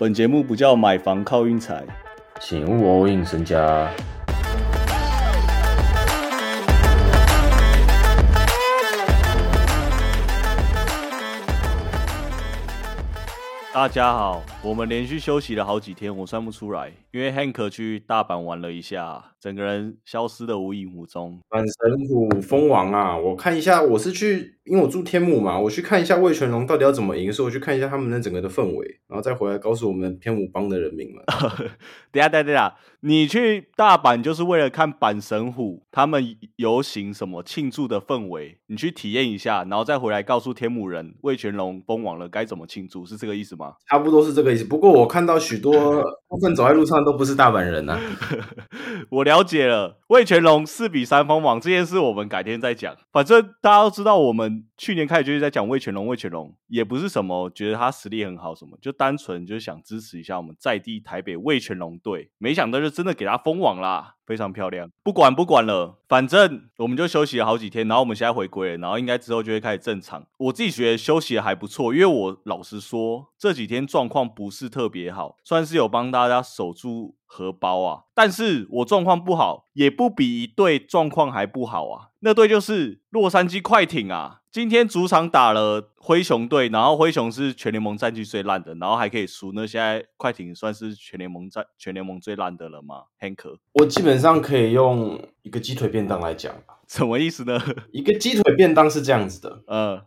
[0.00, 1.84] 本节目不叫买房靠运财，
[2.40, 3.90] 请勿 all in 身家。
[13.74, 21.40] 大家好，我们连续休息了好几天，我算不出来，因为 Hank 去大阪玩了一下，整个人消失的无影无踪。
[21.48, 31.24] 阪神虎蜂王啊，我看一下，我是去，因为我住天母嘛，我去看一下魏全龙到底要怎么赢，所以我去看一下他们那整个的氛围，然后再回来告诉我们天母帮的人民们。
[32.10, 36.24] 等下等下等下，你去大阪就是为了看阪神虎他们
[36.56, 43.74] 游行什么庆祝的氛围，你去体验一下，然后再回来告诉天母人魏全龙封王了该怎么庆祝，是这个意思吗？
[43.88, 44.64] 差不多是这个意思。
[44.64, 47.98] 不过我看到许多部分走在路上都不是大阪人呐、
[49.10, 52.94] 我了解了，魏全龙四比三封王这件事，我们改天再讲。
[53.10, 62.30] 反正大家都知道，我们去年开始就是在讲魏全龙，魏全龙也不是什么觉得他实力很好什么，就单纯就是想支持一下我们在地台北魏全龙队。
[62.38, 64.90] 没想到就真的给他封王啦，非常漂亮。
[65.02, 70.26] 不管不管了，反正我们就休息了好几天，然后我们现在回归了，然后应该之后就会开始正常。
[70.36, 78.04] 我自己觉得休息的还不错，因为我老实说这几天状况不是特别好，算是有帮大家守住荷包啊。
[78.14, 82.08] 但是我状况不好，也不比一队状况还不好啊。
[82.20, 89.52] 那队就是洛杉矶快艇啊，今天主场打了灰熊队，然后灰熊是全联盟战绩最烂的，然后还可以输。
[89.52, 97.60] 那现在快艇算是全联盟战全联盟最烂的了吗？Hank，我基本上可以用一个鸡腿便当来讲吧，什么意思呢？
[97.92, 100.04] 一个鸡腿便当是这样子的： 呃，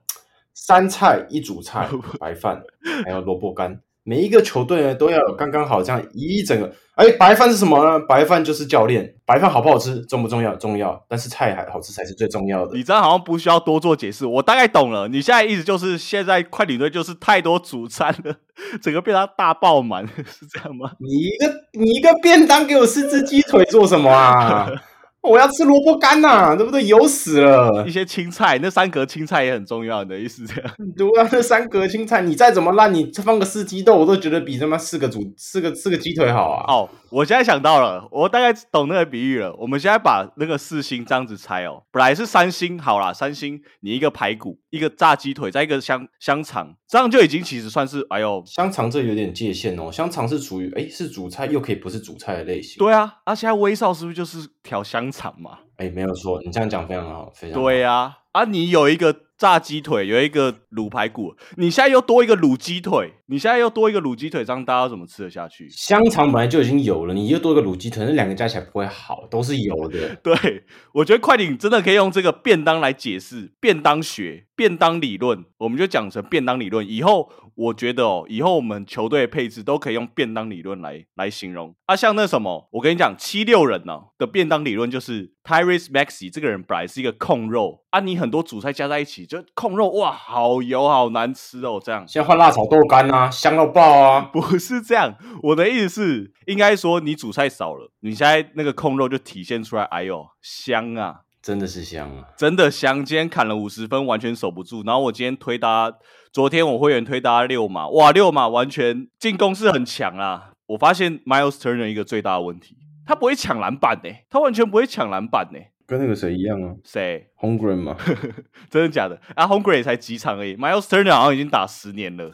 [0.54, 1.88] 三菜一主菜，
[2.20, 2.62] 白饭，
[3.06, 3.82] 还有萝卜干。
[4.04, 6.74] 每一个球队呢都要有刚刚好这样一整个。
[6.96, 8.06] 哎，白饭是什么呢？
[8.08, 9.16] 白饭就是教练。
[9.26, 10.54] 白饭好不好吃重不重要？
[10.56, 12.76] 重要，但是菜还好吃才是最重要的。
[12.76, 15.08] 你这样好像不需要多做解释，我大概懂了。
[15.08, 18.36] 你现在意思就是现在快艇队就是太多主餐了，
[18.82, 20.92] 整个被他大爆满，是这样吗？
[21.00, 24.70] 你一个你一个便当给我四只鸡腿做什么啊？
[25.22, 26.84] 我要吃萝卜干呐、对不对？
[26.86, 27.92] 油死了一。
[27.92, 30.72] 些青菜，那三格青菜也很重要，你的意思是这样？
[30.96, 36.74] 对啊，那三格青菜，你再怎么烂，你放个四季豆，我都觉得比他妈四个煮四个四个鸡腿好啊。
[36.74, 39.54] 哦，我现在想到了，我大概懂那个比喻了。
[39.58, 52.80] 我们现在把那个四星这样子拆哦，本来是三星，好啦，三星你一个排骨，一个炸鸡腿，再一个香香肠，这样就已经其实算是，哎呦，香肠这有点界限哦，香肠是属于哎是主菜，又可以不是主菜的类型。
[52.80, 55.60] 对啊，啊，现在威少是不是就是条香肠嘛？
[55.78, 57.64] 哎，没有错，你这样讲非常好，非常好。
[57.64, 65.70] 对呀、啊，你有一个炸鸡腿，有一个卤排骨，你现在又多一个卤鸡腿，你现在又多一个卤鸡腿，这样大家怎么吃得下去？
[65.70, 70.16] 香肠本来就已经有了，你又多一个卤鸡腿，那两个加起来不会好，都是有的。
[70.24, 76.88] 对，我觉得快艇真的可以用这个便当来解释便当学、便当理论，我们就讲成便当理论。
[76.88, 81.76] 以后我觉得哦，以后我们球队的配置都可以用便当理论来来形容。
[81.86, 92.04] 啊，像那什么，我跟你讲，七六人呢、的便当理论就是 Tyrese Maxey 这个人本来是一个控肉啊，你很多主菜加在一起，就控肉哇，好油好难吃哦，这样。
[92.08, 94.22] 现在换辣炒豆干啊，香到爆啊！
[94.34, 101.22] 不是这样，我的意思是，应该说你煮菜少了，你现在那个控肉就体现出来，哎呦香啊！
[101.42, 102.28] 真的是香啊！
[102.38, 104.84] 真的香，今天砍了五十分，完全守不住。
[104.86, 105.92] 然后我今天推搭，
[106.32, 110.52] 昨天我会员推搭六码，哇，六码完全进攻是很强啊。
[110.68, 117.96] 我发现 Miles Turner 一个最大的问题，他不会抢篮板呢、他完全不会抢篮板呢、跟那个谁一样啊谁？，Hungry 嘛。
[118.70, 119.20] 真的假的？
[119.36, 122.32] 啊 h o m g r e 才几场而已，Miles Turner 好像已经打十年了。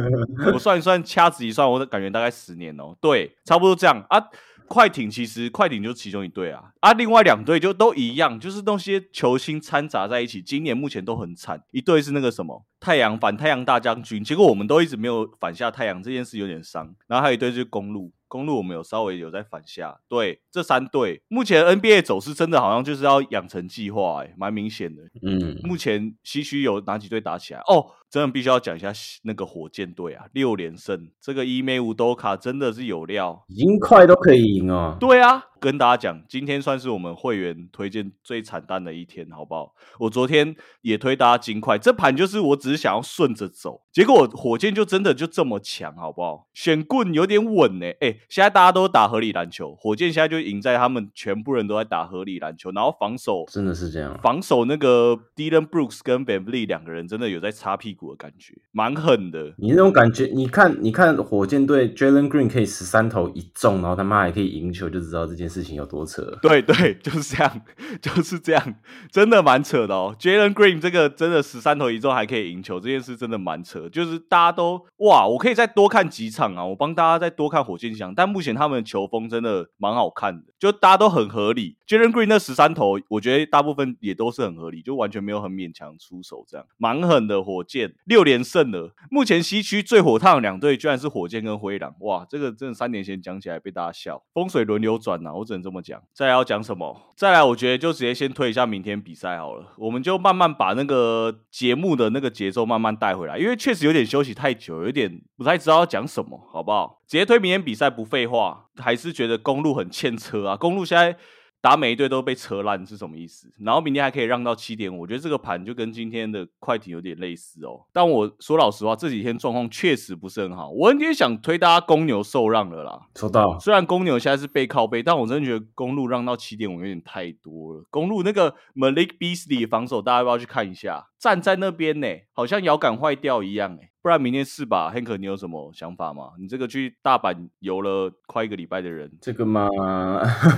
[0.52, 2.96] 我算一算，掐指一算，我感觉大概十年哦。
[3.00, 4.28] 对，差不多这样啊。
[4.68, 10.40] 快艇其实快艇就是其中一队啊，啊，另外两队就都一样，就是那些球星掺杂在一起。
[10.40, 16.94] 今年目前都很惨，一队是那个什么太阳反太阳大将军，结果我们都一直没有反下太阳这件事有点伤。
[17.08, 20.00] 然后还有一队就是公路，公路我们有稍微有在反下。
[20.08, 25.02] 对，这三队目前 NBA 走势真的好像就是要养成计划，哎，蛮明显的。
[25.20, 27.60] 嗯，目前西区有哪几队打起来？
[27.66, 33.44] 哦，真的必须要讲一下那个火箭队啊，六连胜，这个伊梅乌多卡真的是有料。
[33.46, 34.96] 已经快都可以赢哦。
[34.98, 39.72] 对啊，跟大家讲，今天算是我们会员推荐最惨淡的一天，好不好？
[40.00, 46.48] 我昨天也推大家金块，这盘就是我只是想要顺着走，结果火箭就真的就这么强，好不好？
[46.52, 54.18] 选棍有点稳呢、哎、现在大家都打合理篮球，火箭现在就赢在他们全部人都在打合理篮球，然后防守真的是这样。
[54.20, 57.99] 防守那个 Dylan Brooks 跟 b e v l y 两个人真的有在擦屁股。
[58.00, 59.52] 股的感觉，蛮狠的。
[59.58, 66.22] 你那种感觉，你看，你看火箭队 Jalen Green 可以十三投一中，然后他妈还可以赢球，就知道这件事情有多扯。
[66.40, 67.60] 对对， 就是这样，
[68.00, 68.74] 就是这样，
[69.12, 70.16] 真的蛮扯的哦。
[70.18, 73.86] Jalen Green 这个真的十三投一中还可以赢球，这件事真的蛮扯。
[73.90, 78.14] 就是大家都哇，我可以再多看几场啊，我帮大家再多看火箭翔。
[78.14, 81.76] 但目前他们的球风真的蛮好看的，就大家都很合理。
[81.86, 87.40] Jalen Green 那十三投，我觉得大部分也都是很合理，就完全没有很勉强出手，这样蛮狠的。
[87.40, 96.00] 火箭六连胜了，目前西区最火烫的两队居然是火箭跟灰狼，哇，这个真的三年前讲起来被大家笑，风水轮流转呐，我只能这么讲。
[96.12, 97.14] 再来要讲什么？
[97.16, 107.00] 再来，我觉得就直接先推一下明天比赛好了，我们就慢慢把那个节目的那个节奏慢慢带回来，因为确实有点休息太久，有点不太知道要讲什么，好不好？
[107.06, 111.16] 直接推明天比赛不废话，还是觉得公路很欠车啊，公路现在。
[111.62, 113.52] 打每一队都被扯烂是什么意思？
[113.58, 117.84] 然后明天还可以让到七点，我觉得这个盘就跟今天的快艇有点类似哦。
[117.92, 120.70] 但我说老实话，这几天状况确实不是很好。
[120.70, 123.00] 我有点想推大家公牛受让了啦。
[123.14, 123.58] 收到。
[123.58, 127.84] 虽然公牛现在是背靠背，但我真的觉得公路让到七点，我有点太多了。
[127.90, 131.08] 公路那个 Malik Beasley 防守，大家要不要去看一下？
[131.18, 133.89] 站在那边呢，好像摇杆坏掉一样哎。
[134.02, 136.30] 不然明天试吧，Hank，你有什么想法吗？
[136.38, 139.68] 你这个去大阪游了快一个礼拜的人，这个吗？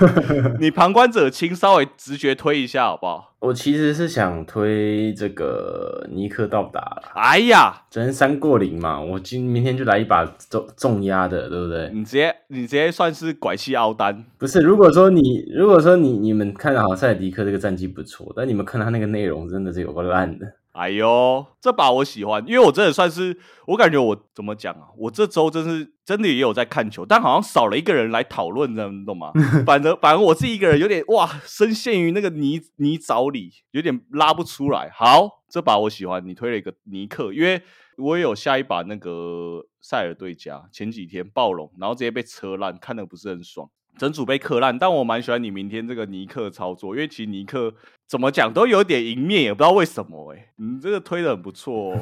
[0.61, 3.35] 你旁观者清，稍微直觉推一下好不好？
[3.41, 7.03] 我其实是想推这个尼克到达了。
[7.15, 11.91] 哎呀，昨天三过零嘛，我今明天就来一把重重压的，对不对？
[11.93, 14.61] 你直接你直接算是拐气凹单，不是？
[14.61, 20.47] 如果说你如果说你你们看好赛迪克这个战绩不错，但你们看他那个内容真的是有个烂的。
[20.73, 24.89] 哎呦，这把我喜欢，因为我真的算是，我感觉我怎么讲啊？
[24.97, 29.31] 我这周真是真的也有在看球，但好像少了一个人来讨论，你懂吗？
[29.67, 34.91] 反正反正我自己一个人有点哇，深陷于那个泥泥沼里，有点拉不出来。
[34.95, 37.63] 好，这把我喜欢，你推了一个尼克，因为
[37.99, 43.69] 我也有下一把那个塞尔对家，前几天暴龙，然后直接被车烂，看的不是很爽。
[43.99, 47.73] 整组被克烂，但我蛮喜欢你明天这个尼克操作，因为其实尼克
[48.09, 52.01] 怎么讲都有点赢面，也不知道为什么哎，你这个推的很不错，哦。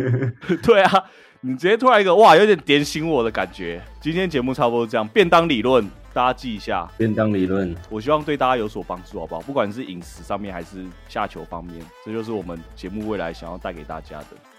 [0.64, 1.04] 对啊，
[1.42, 3.80] 你直接突然一个哇，有点点醒我的感觉。
[4.00, 9.40] 今天节目差不多这样，便当理论大家记一下，便当理论，我希望对大家有所帮助，好不好？
[9.42, 14.55] 不管是饮食上面还是下球方面，这就是我们节目未来想要带给大家的。